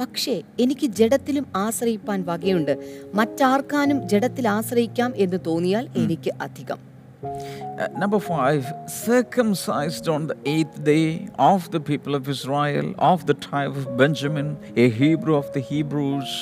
[0.00, 2.72] പക്ഷേ എനിക്ക് ജഡത്തിലും ആശ്രയിപ്പാൻ വകയുണ്ട്
[3.14, 6.80] മറ്റാർക്കാനും ജഡത്തിൽ ആശ്രയിക്കാം എന്ന് തോന്നിയാൽ എനിക്ക് അധികം
[7.22, 8.62] Uh, number five,
[9.06, 11.04] circumcised on the eighth day
[11.46, 16.32] of the people of Israel, of the tribe of Benjamin, a Hebrew of the Hebrews,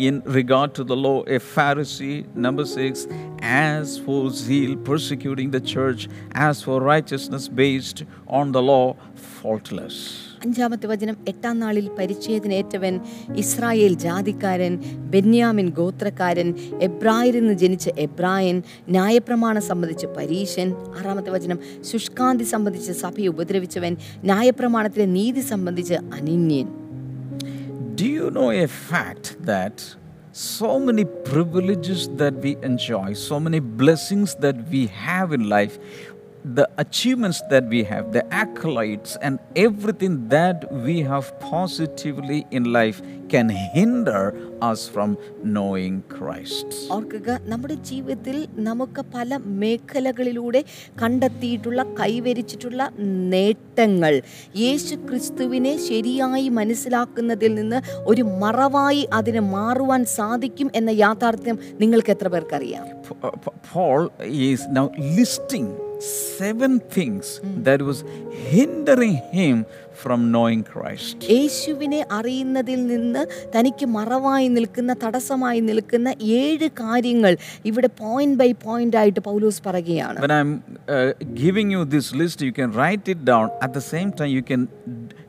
[0.00, 2.24] in regard to the law, a Pharisee.
[2.36, 3.06] Number six,
[3.42, 8.96] as for zeal, persecuting the church, as for righteousness based on the law,
[9.36, 9.98] faultless.
[10.44, 12.94] അഞ്ചാമത്തെ വചനം എട്ടാം നാളിൽ പരിച്ഛേദനേറ്റവൻ
[13.36, 14.74] Israel ജാതിക്കാരൻ
[15.12, 16.48] Benyamin ഗോത്രക്കാരൻ
[16.80, 21.58] എബ്രായിൽ ജനിച്ച എബ്രായൻ ന്യായപ്രമാണം സംബന്ധിച്ച് പരീശൻ ആറാമത്തെ വചനം
[21.92, 26.68] ശുഷ്കാന്തി സംബന്ധിച്ച് സഭയെ ഉപദ്രവിച്ചവൻ ന്യായപ്രമാണത്തിലെ നീതി സംബന്ധിച്ച് അനിന്യൻ
[28.00, 29.94] Do you know a fact that
[30.32, 35.78] so many privileges that we enjoy, so many blessings that we have in life,
[36.55, 42.97] the achievements that we have, the accolades, and everything that we have positively in life
[43.29, 44.21] can hinder
[44.61, 45.09] us from
[45.55, 46.67] knowing Christ.
[46.91, 50.61] ഓർക്കുക നമ്മുടെ ജീവിതത്തിൽ നമുക്ക് പല മേഖലകളിലൂടെ
[51.01, 52.81] കണ്ടെത്തിയിട്ടുള്ള കൈവരിച്ചിട്ടുള്ള
[53.33, 54.13] നേട്ടങ്ങൾ
[54.55, 62.85] യേശു ക്രിസ്തുവിനെ ശരിയായി മനസ്സിലാക്കുന്നതിൽ നിന്ന് ഒരു മറവായി അതിന് മാറുവാൻ സാധിക്കും എന്ന യാഥാർത്ഥ്യം നിങ്ങൾക്ക് എത്ര പേർക്കറിയാം
[63.07, 64.03] P- uh, P- Paul
[64.49, 64.85] is now
[65.17, 65.67] listing
[66.00, 67.98] seven things that was
[68.50, 69.56] hindering him
[69.94, 71.16] from knowing Christ.
[71.34, 73.22] യേശുവിനെ അറിയുന്നതിൽ നിന്ന്
[73.54, 76.08] തനിക്ക് മറവായി നിൽക്കുന്ന തടസ്സമായി നിൽക്കുന്ന
[76.38, 77.32] ഏഴ് കാര്യങ്ങൾ
[77.70, 80.52] ഇവിടെ പോയിന്റ് ബൈ പോയിന്റ് ആയിട്ട് പൗലോസ് പറയുകയാണ് When I'm
[80.88, 81.10] uh,
[81.44, 83.48] giving you this list, you can write it down.
[83.66, 84.62] At the same time, you can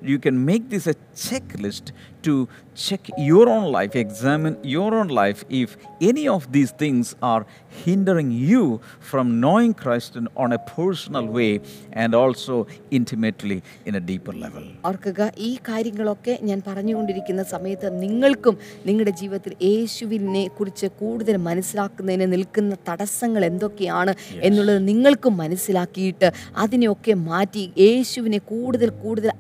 [0.03, 1.91] you can make this a checklist
[2.23, 2.33] to
[2.75, 5.69] check your own life, examine your own life if
[6.01, 7.45] any of these things are
[7.85, 8.63] hindering you
[9.01, 11.51] from knowing Christ in- on a personal way
[11.93, 12.55] and also
[12.91, 14.63] intimately in a deeper level.
[14.85, 23.45] ഓർക്കുക ഈ കാര്യങ്ങളൊക്കെ ഞാൻ പറഞ്ഞുകൊണ്ടിരിക്കുന്ന സമയത്ത് നിങ്ങൾക്കും നിങ്ങളുടെ ജീവിതത്തിൽ യേശുവിനെ കുറിച്ച് കൂടുതൽ മനസ്സിലാക്കുന്നതിന് നിൽക്കുന്ന തടസ്സങ്ങൾ
[23.45, 24.13] എന്തൊക്കെയാണ്
[24.47, 29.31] എന്നുള്ളത് നിങ്ങൾക്കും മനസ്സിലാക്കിയിട്ട് അതിനെയൊക്കെ മാറ്റി യേശുവിനെ കൂടുതൽ കൂടുതൽ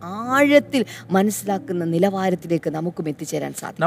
[0.51, 3.81] ആഴത്തിൽ മനസ്സിലാക്കുന്ന നിലവാരത്തിലേക്ക് നമുക്കും എത്തിച്ചേരാൻ സാധിക്കും.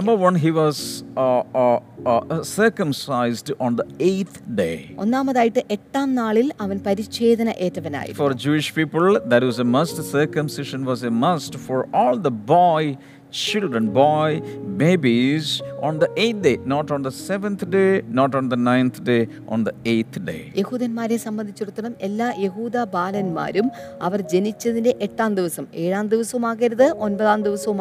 [4.98, 11.04] ഒന്നാമതായിട്ട് എട്ടാം നാളിൽ അവൻ പരിച്ഛേദന ഏറ്റവനായി for Jewish people that was a must circumcision was
[11.04, 12.90] a must for all the boy
[13.34, 14.40] children, boy
[14.76, 19.22] babies, on the eighth day, not on the seventh day, not on the ninth day,
[19.48, 20.42] on the eighth day.
[20.60, 23.68] യഹൂദന്മാരെ സംബന്ധിച്ചിടത്തോളം എല്ലാ യഹൂദ ബാലന്മാരും
[24.08, 27.80] അവർ ജനിച്ചതിന്റെ എട്ടാം ദിവസം ഏഴാം ദിവസവും ആകരുത് ഒൻപതാം ദിവസവും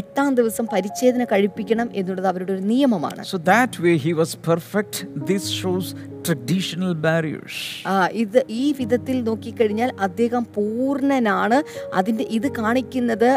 [0.00, 4.94] എട്ടാം ദിവസം പരിച്ഛേദന കഴിപ്പിക്കണം എന്നുള്ളത് അവരുടെ ഒരു നിയമമാണ് So that way he was perfect.
[5.30, 5.88] This shows
[6.24, 7.54] traditional barriers.
[7.86, 11.58] ആ, ഇത് ഈ വിധത്തിൽ നോക്കിക്കഴിഞ്ഞാൽ അദ്ദേഹം പൂർണനാണ്
[11.94, 13.28] അതിന്റെ ഇത് കാണിക്കുന്നത്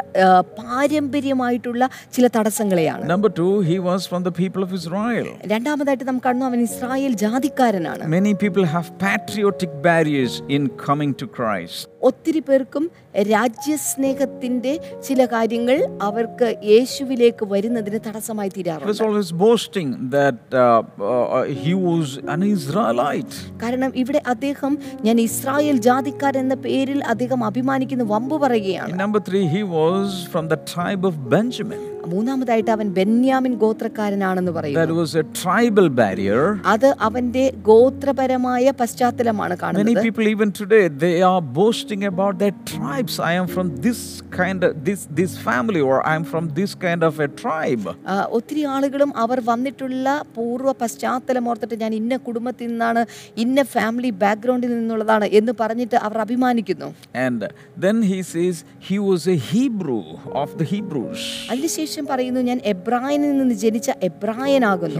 [0.60, 5.28] പാരമ്പര്യമായിട്ടുള്ള ചില തടസ്സങ്ങളെയാണ് Number 2 he was from the people of Israel.
[5.48, 11.82] രണ്ടാമതായിട്ട് നമുക്ക് കാണുന്നു അവൻ ഇസ്രായേൽ ജാതിക്കാരനാണ് Many people have patriotic barriers in coming to Christ.
[12.10, 12.84] ഒത്തിരി പേർക്കും
[13.32, 14.74] രാജ്യസ്നേഹത്തിന്റെ
[15.08, 20.64] ചില കാര്യങ്ങൾ അവർക്ക് യേശുവിലേക്ക് വരുന്നതിന് തടസ്സമായി തീരാറുണ്ട് always boasting that uh,
[21.10, 23.36] uh, he was an Israelite.
[23.64, 29.46] കാരണം ഇവിടെ അദ്ദേഹം ഞാൻ ഇസ്രായേൽ ജാതിക്കാരൻ എന്ന പേരിൽ അദ്ദേഹം അഭിമാനിക്കുന്ന വമ്പ് പറയുകയാണ് number number three,
[29.48, 31.95] he was from the tribe of Benjamin.
[32.08, 36.42] മൂന്നാമതായിട്ട് അവൻ ബെന്യാമിൻ ഗോത്രക്കാരനാണെന്ന് പറയുന്നു was a tribal barrier.
[36.74, 43.14] അത് അവന്റെ ഗോത്രപരമായ പശ്ചാത്തലമാണ് Many കാണുന്നത് people even today they are boasting about their tribes.
[43.22, 44.00] I am from this
[44.32, 47.86] kind of this this family, or I am from this kind of a tribe.
[48.06, 53.04] ആ, ഒത്തിരി ആളുകളും അവർ വന്നിട്ടുള്ള പൂർവ പശ്ചാത്തലം ഓർത്തിട്ട് ഞാൻ ഇന്ന കുടുംബത്തിൽ നിന്നാണ്
[53.38, 56.90] ഇന്ന ഫാമിലി ബാക്ക്ഗ്രൗണ്ടിൽ നിന്നുള്ളതാണ് എന്ന് പറഞ്ഞിട്ട് അവർ അഭിമാനിക്കുന്നു
[57.26, 57.42] And
[57.78, 58.56] then he says
[58.90, 60.02] he was a Hebrew
[60.36, 61.22] of the Hebrews.
[61.52, 65.00] അതിനുശേഷം പറയുന്നു ഞാൻ എബ്രായനിൽ നിന്ന് ജനിച്ച എബ്രായനാകുന്നു.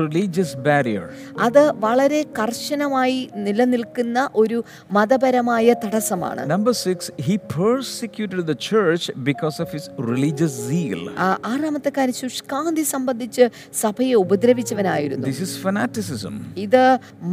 [0.00, 1.04] religious barrier.
[1.40, 4.58] അത് വളരെ കർശനമായി നിലനിൽക്കുന്ന ഒരു
[4.92, 11.02] മതപരമായ തടസ്സമാണ് Number six, he persecuted the church because of his religious zeal.
[11.18, 13.46] ആ, ആറാമത്തെ കാര്യം ശുഷ്കാന്തി സംബന്ധിച്ച്
[13.82, 16.34] സഭയെ ഉപദ്രവിച്ചവനായിരുന്നു This is fanaticism.
[16.58, 16.82] ഇത്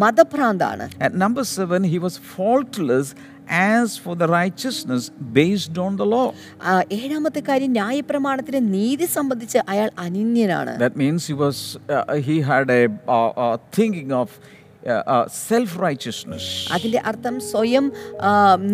[0.04, 2.16] മതഭ്രാന്താണ് At number seven, he was
[3.50, 6.34] faultless as for the righteousness based on the law.
[6.62, 12.70] ആ, ഏഴാമത്തെ കാര്യം ന്യായപ്രമാണത്തിന്റെ നീതി സംബന്ധിച്ച് അയാൾ അനിന്യനാണ് That means he was uh, he had
[12.70, 13.58] a uh,
[14.88, 16.50] uh, righteousness.
[16.72, 17.86] അതിന്റെ അർത്ഥം സ്വയം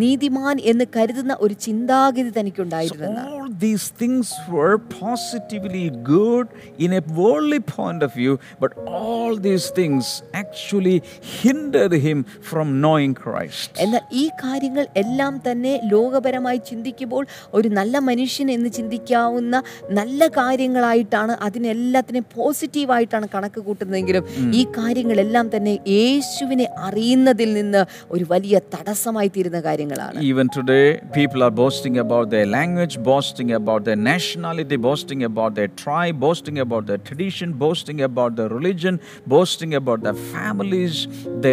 [0.02, 3.10] നീതിമാൻ എന്ന് കരുതുന്ന ഒരു ചിന്താഗതി തനിക്കുണ്ടായിരുന്നു
[3.44, 6.46] all these things were positively good
[6.78, 11.02] in a worldly point of view, but all these things actually
[11.34, 13.70] hindered him from knowing Christ.
[13.78, 22.22] എന്നാൽ ഈ കാര്യങ്ങൾ എല്ലാം തന്നെ ലോകപരമായി ചിന്തിക്കുമ്പോൾ ഒരു നല്ല മനുഷ്യൻ എന്ന് ചിന്തിക്കാവുന്ന നല്ല കാര്യങ്ങളായിട്ടാണ് അതിനെല്ലാത്തിനെ
[22.34, 30.48] പോസിറ്റീവായിട്ടാണ് കണക്ക് കൂട്ടുന്നതെങ്കിലും ഈ കാര്യങ്ങളെല്ലാം തന്നെ യേശുവിനെ അറിയുന്നതിൽ നിന്ന് ഒരു വലിയ തടസ്സമായി തീരുന്ന കാര്യങ്ങളാണ് even
[30.56, 30.80] today
[31.16, 36.60] people are boasting about the language boasting about the nationality boasting about the tribe boasting
[36.60, 38.96] about the tradition boasting about the religion
[39.28, 41.00] boasting about the families
[41.40, 41.52] the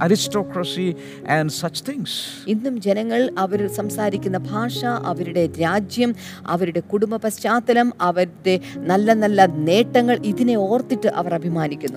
[0.00, 0.88] aristocracy
[1.28, 2.16] and such things
[2.48, 6.10] ഇന്നും ജനങ്ങൾ അവർ സംസാരിക്കുന്ന ഭാഷ അവരുടെ രാജ്യം
[6.46, 8.54] അവരുടെ കുടുംബ പശ്ചാത്തലം അവരുടെ
[8.86, 11.96] നല്ല നല്ല നേട്ടങ്ങൾ ഇതിനെ ഓർത്തിട്ട് അവർ അഭിമാനിക്കുന്നു.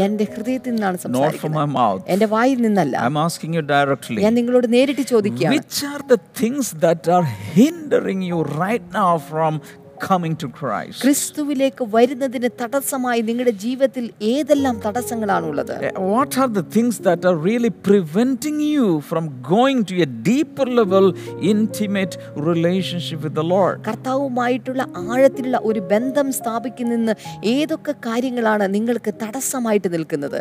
[0.00, 2.02] എന്റെ speaking from my heart, ഞാൻ എന്റെ ഹൃദയത്തിൽ നിന്നാണ് not from സംസാരിക്കുന്നത് my mouth.
[2.06, 4.20] എന്റെ വായിൽ നിന്നല്ല I'm asking you directly.
[4.22, 9.60] ഞാൻ നിങ്ങളോട് നേരിട്ട് ചോദിക്കുകയാണ് Which are the things that are hindering you right now from
[10.00, 10.98] coming to Christ.
[11.02, 15.74] ക്രിസ്തുവിലേക്ക് വരുന്നതിന് തടസ്സമായി നിങ്ങളുടെ ജീവിതത്തിൽ ഏതെല്ലാം തടസ്സങ്ങളാണ് ഉള്ളത്?
[16.12, 21.06] What are the things that are really preventing you from going to a deeper level
[21.52, 22.16] intimate
[22.48, 27.16] relationship with the Lord കർത്താവുമായിട്ടുള്ള ആഴത്തിലുള്ള ഒരു ബന്ധം സ്ഥാപിക്കുന്നതിന്
[27.56, 30.40] ഏതൊക്കെ കാര്യങ്ങളാണ് നിങ്ങൾക്ക് തടസ്സമായിട്ട് നിൽക്കുന്നത്?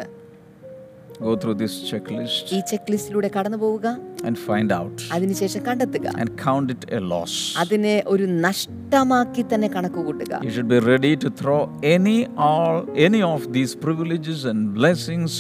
[1.20, 3.88] Go through this checklist ഈ ചെക്ക് ലിസ്റ്റിലൂടെ കടന്നു പോവുക
[4.28, 7.34] and find out അതിനുശേഷം കണ്ടെത്തുക and count it a loss.
[7.62, 11.60] അതിനെ ഒരു നഷ്ടമാക്കി തന്നെ കണക്ക് കൂട്ടുക You should be ready to throw
[11.96, 12.16] any
[12.48, 12.76] all
[13.08, 15.32] any of these privileges and blessings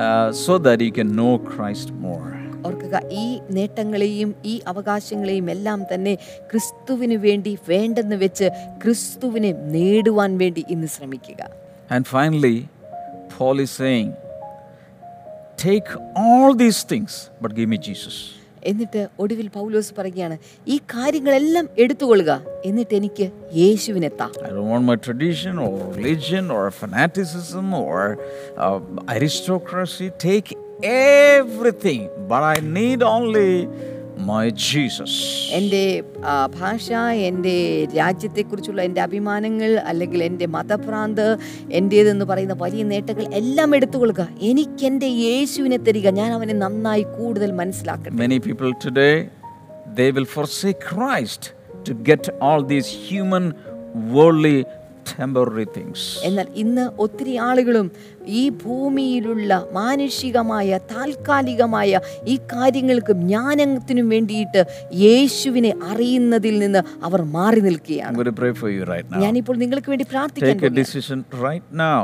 [0.00, 2.30] uh, so that you can know Christ more.
[2.68, 3.26] ഓർക്കുക ഈ
[3.56, 6.14] നേട്ടങ്ങളെയും ഈ അവകാശങ്ങളെയും എല്ലാം തന്നെ
[6.50, 8.46] ക്രിസ്തുവിന് വേണ്ടി വേണ്ടെന്ന് വെച്ച്
[8.84, 11.40] ക്രിസ്തുവിനെ നേടുവാൻ വേണ്ടി ഇന്ന് ശ്രമിക്കുക
[11.94, 12.56] And finally,
[13.34, 14.08] Paul is saying,
[15.61, 18.15] Take all these things, but give me Jesus.
[18.69, 20.35] എന്നിട്ട് ഒടുവിൽ പൗലോസ് പറയുകയാണ്
[20.73, 22.31] ഈ കാര്യങ്ങളെല്ലാം എടുത്തുകൊള്ളുക
[22.67, 23.25] എന്നിട്ട് എനിക്ക്
[23.59, 28.01] യേശുവിനെത്താം I don't want my tradition or religion or fanaticism or
[28.65, 28.79] uh,
[29.15, 30.07] aristocracy.
[30.29, 30.49] Take
[30.83, 33.49] everything, but I need only
[34.29, 35.11] my Jesus.
[35.51, 36.91] എന്റെ രാജ്യത്തെ ഭാഷ
[37.27, 41.37] എന്റെ രാജ്യത്തെക്കുറിച്ചുള്ള എന്റെ അഭിമാനങ്ങൾ അല്ലെങ്കിൽ എന്റെ മതഭ്രാന്ത്
[41.71, 44.27] എന്റേതെന്ന് പറയുന്ന വലിയ നേട്ടങ്ങൾ എല്ലാം എടുത്തുകൊള്ളുക.
[44.41, 46.09] എനിക്ക് എന്റെ യേശുവിനെ തരിക.
[46.09, 48.15] ഞാൻ അവനെ നന്നായി കൂടുതൽ മനസ്സിലാക്കട്ടെ.
[48.27, 49.15] Many people today,
[49.97, 51.43] they will forsake Christ
[51.87, 53.45] to get all these human,
[54.15, 54.65] worldly
[55.13, 55.99] temporary things.
[56.27, 57.87] എന്നാൽ ഇന്ന് ഒത്തിരി ആളുകളും
[58.39, 61.91] ഈ ഭൂമിയിലുള്ള മാനുഷികമായ താൽക്കാലികമായ
[62.27, 64.61] ഈ കാര്യങ്ങൾക്ക് ജ്ഞാനത്തിനും വേണ്ടിയിട്ട്
[65.05, 69.21] യേശുവിനെ അറിയുന്നതിൽ നിന്ന് അവർ മാറി I'm നിൽക്കുകയാണ് going to pray for you right now.
[69.25, 72.01] ഞാനിപ്പോൾ നിങ്ങൾക്ക് വേണ്ടി പ്രാർത്ഥിക്കാൻ Take a decision right now.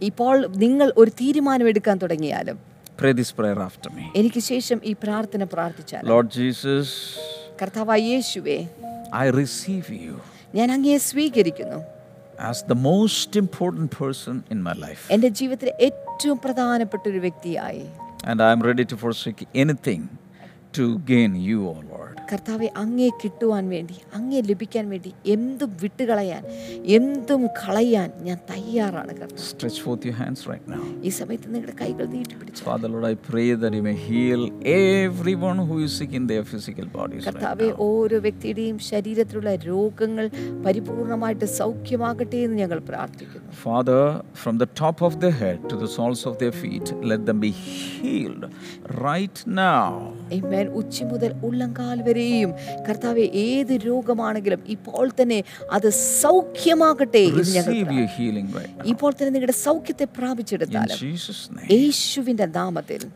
[0.00, 0.34] ഇപ്പോൾ
[0.64, 2.58] നിങ്ങൾ ഒരു തീരുമാനം എടുക്കാൻ തുടങ്ങിയാലും
[2.98, 4.04] Pray this prayer after me.
[4.20, 6.88] എനിക്ക് ശേഷം ഈ പ്രാർത്ഥന പ്രാർത്ഥിച്ചാൽ Lord Jesus,
[7.60, 8.58] കർത്താവായ യേശുവേ
[9.20, 10.14] I receive you
[10.54, 11.78] ഞാൻ അങ്ങയെ സ്വീകരിക്കുന്നു
[12.39, 15.03] as the most important person in my life.
[15.09, 17.83] എൻ്റെ ജീവിതത്തിലെ ഏറ്റവും പ്രധാനപ്പെട്ട ഒരു വ്യക്തിയായി
[18.29, 20.01] And I am ready to forsake anything
[20.78, 22.06] to gain you, O Lord.
[22.30, 26.42] കർത്താവെ അങ്ങേ കിട്ടുവാൻ വേണ്ടി അങ്ങേ ലഭിക്കാൻ വേണ്ടി എന്തും വിട്ടുകളയാൻ
[26.96, 29.40] എന്തും കളയാൻ ഞാൻ തയ്യാറാണ് കർത്താവ്.
[31.08, 32.04] ഈ സമയത്ത് നിങ്ങളുടെ കൈകൾ.
[32.12, 32.30] Right
[37.26, 40.28] കർത്താവെ ഓരോ വ്യക്തിയുടെയും ശരീരത്തിലുള്ള രോഗങ്ങൾ
[40.66, 44.02] പരിപൂർണമായിട്ട് സൗഖ്യമാകട്ടെ എന്ന് ഞങ്ങൾ പ്രാർത്ഥിക്കുന്നു Father,
[44.42, 47.52] from the top of their head to the soles of their feet, let them be
[47.64, 48.44] healed
[49.08, 49.90] right now.
[50.68, 50.76] Amen.
[50.76, 52.54] ഉച്ചി മുതൽ ഉള്ളങ്കാൽ വരെയും
[52.88, 55.42] കർത്താവെ ഏത് രോഗമാണെങ്കിലും ഇപ്പോൾ തന്നെ
[55.72, 57.24] അത് സൗഖ്യമാകട്ടെ.
[58.84, 60.96] ഇപ്പോൾ തന്നെ നിങ്ങളുടെ സൗഖ്യത്തെ പ്രാപിച്ചെടുത്താലും.
[61.70, 63.08] യേശുവിന്റെ നാമത്തിൽ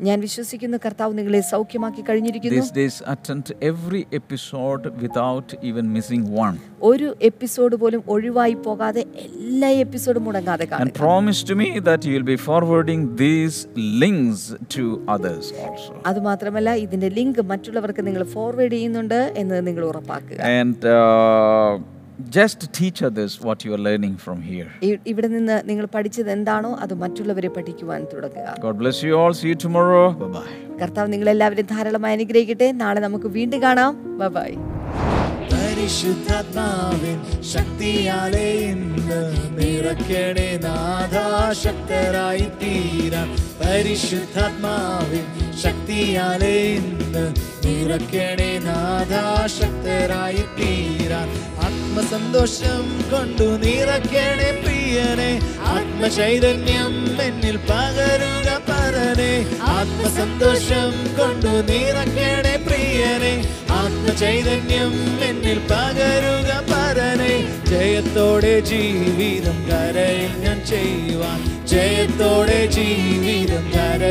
[0.00, 2.56] ഞാൻ വിശ്വസിക്കുന്നു കർത്താവ് നിങ്ങളെ സൗഖ്യമാക്കി കഴിഞ്ഞിരിക്കുന്നു.
[6.82, 10.70] ഒരു എപ്പിസോഡ് പോലും ഒഴിവായി പോകാതെ എല്ലാ എപ്പിസോഡും മുടങ്ങാതെ And
[14.02, 15.92] links to others also.
[16.10, 21.70] അത് മാത്രമല്ല ഇതിന്റെ ലിങ്ക് മറ്റുള്ളവർക്ക് നിങ്ങൾ ഫോർവേഡ് ചെയ്യുന്നുണ്ട് എന്ന് നിങ്ങൾ ഉറപ്പാക്കുക And uh,
[22.30, 24.68] just teach others what you are learning from here.
[25.12, 29.34] ഇവിടെ നിന്ന് നിങ്ങൾ പഠിച്ചത് എന്താണോ അത് മറ്റുള്ളവരെ പഠിക്കുവാൻ തുടങ്ങുക God bless you all.
[29.40, 30.04] See you tomorrow.
[30.22, 30.50] Bye bye.
[30.82, 34.54] കർത്താവ് നിങ്ങളെല്ലാവരെയും ധാരാളമായി അനുഗ്രഹിക്കട്ടെ നാളെ നമുക്ക് വീണ്ടും കാണാം Bye bye.
[35.52, 37.18] പരിശുദ്ധാത്മാവിൻ
[37.52, 39.18] ശക്തിയാലേ ഇന്ന്
[39.56, 43.28] നിറയ്ക്കണേ നാഥാശക്തരായി തീരാൻ
[43.64, 45.26] പരിശുദ്ധാത്മാവിൻ
[45.62, 55.40] ശക്തിയാലെ ഇന്ന് നിറയ്ക്കണേ നാഥാശക്തരായി തീരാൻ ആത്മസന്തോഷം കൊണ്ടു നിറക്കണേ പ്രിയനെ.
[55.60, 59.56] ആത്മചൈതന്യം എന്നിൽ പകരുക പരനെ.
[59.62, 63.56] ആത്മസന്തോഷം കൊണ്ടു നിറക്കണേ പ്രിയനെ.
[63.70, 64.92] ആത്മചൈതന്യം
[65.24, 67.64] എന്നിൽ പകരുക പരനെ.
[67.66, 74.02] ജയത്തോടെ ജീവിതം കരയിൽ ഞാൻ ചെയ്യുവാൻ ജയത്തോടെ ജീവിതം കര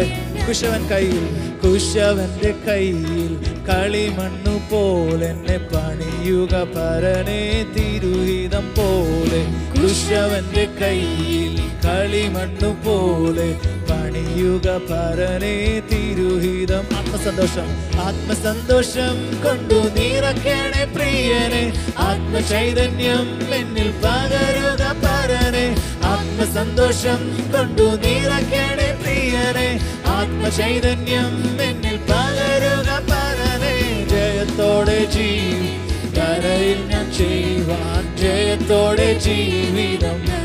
[0.47, 1.25] കുശവൻ കയ്യിൽ
[1.63, 3.33] കുശവന്റെ കയ്യിൽ
[3.69, 7.41] കളിമണ്ണു പോലെന്നെ പണിയുക പരനെ
[7.75, 9.41] തിരുഹിതം പോലെ.
[9.73, 11.53] കുശവന്റെ കയ്യിൽ
[11.85, 13.49] കളിമണ്ണു പോലെ
[13.89, 16.85] പണിയുക പരനെ തിരുഹിതം.
[16.97, 21.73] ആത്മസന്തോഷം ആത്മസന്തോഷം കൊണ്ടു നീറക്കണേ പ്രിയനെ.
[21.97, 25.75] ആത്മചൈതന്യം എന്നിൽ പകരുക പരനെ.
[26.03, 29.69] ആത്മസന്തോഷം കൊണ്ടു നീറക്കണേ പ്രിയനെ.
[30.07, 33.75] ആത്മചൈതന്യം എന്നിൽ പകരുക പരനെ.
[34.09, 35.71] ജയത്തോടെ ജീവി
[36.17, 40.40] കരയിൽ ഞാൻ ചെയ്യുവാൻ ജയത്തോടെ ജീവിതം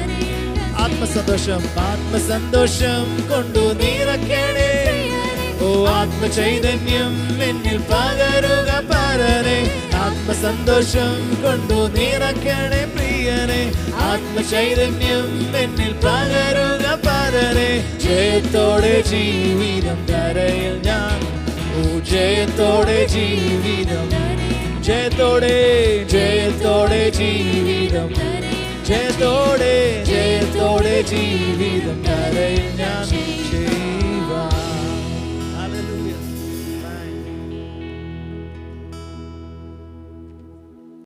[0.87, 4.73] ആത്മസന്തോഷം ആത്മസന്തോഷം കൊണ്ടു നീറക്കണേ
[5.61, 9.59] ഓ ആത്മചൈതന്യം എന്നിൽ പകരുക പരനെ.
[9.95, 13.63] ആത്മസന്തോഷം കൊണ്ടു നീറക്കണേ പ്രിയനെ.
[13.95, 17.99] ആത്മചൈതന്യം എന്നിൽ പകരുക പരനെ.
[18.05, 21.19] ജയത്തോടെ ജീവിതം കരയിൽ ഞാൻ.
[21.79, 24.07] ഓ ജയത്തോടെ ജീവിതം.
[24.83, 25.57] ജയത്തോടെ
[26.13, 28.37] ജയത്തോടെ ജീവിതം.
[28.87, 33.05] Jetore, jetore, jivi, the Narayana,